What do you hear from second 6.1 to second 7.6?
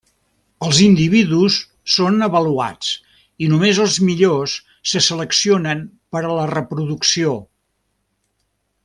per a la reproducció.